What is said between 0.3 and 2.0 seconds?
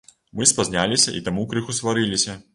Мы спазняліся і таму крыху